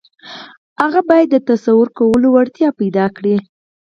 [0.81, 3.35] هغه بايد د تصور کولو وړتيا پيدا کړي.